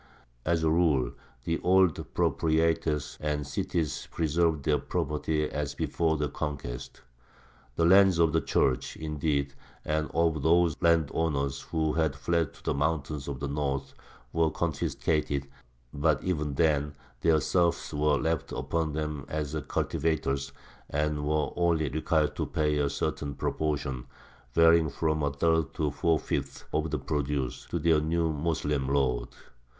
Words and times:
As 0.47 0.63
a 0.63 0.69
rule 0.71 1.11
the 1.43 1.59
old 1.59 2.11
proprietors 2.15 3.19
and 3.21 3.45
cities 3.45 4.07
preserved 4.09 4.65
their 4.65 4.79
property 4.79 5.47
as 5.47 5.75
before 5.75 6.17
the 6.17 6.27
conquest. 6.27 7.01
The 7.75 7.85
lands 7.85 8.17
of 8.17 8.33
the 8.33 8.41
Church, 8.41 8.97
indeed, 8.97 9.53
and 9.85 10.09
of 10.15 10.41
those 10.41 10.75
landowners 10.81 11.61
who 11.61 11.93
had 11.93 12.15
fled 12.15 12.51
to 12.55 12.63
the 12.63 12.73
mountains 12.73 13.27
of 13.27 13.39
the 13.39 13.47
north, 13.47 13.93
were 14.33 14.49
confiscated, 14.49 15.47
but 15.93 16.23
even 16.23 16.55
then 16.55 16.95
their 17.19 17.39
serfs 17.39 17.93
were 17.93 18.17
left 18.17 18.51
upon 18.51 18.93
them 18.93 19.23
as 19.29 19.55
cultivators, 19.67 20.51
and 20.89 21.27
were 21.27 21.51
only 21.55 21.89
required 21.89 22.35
to 22.37 22.47
pay 22.47 22.79
a 22.79 22.89
certain 22.89 23.35
proportion, 23.35 24.07
varying 24.55 24.89
from 24.89 25.21
a 25.21 25.29
third 25.29 25.75
to 25.75 25.91
four 25.91 26.17
fifths, 26.17 26.65
of 26.73 26.89
the 26.89 26.97
produce, 26.97 27.65
to 27.69 27.77
their 27.77 27.99
new 28.01 28.33
Moslem 28.33 28.87
lords. 28.89 29.35